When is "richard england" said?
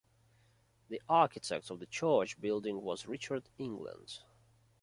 3.05-4.21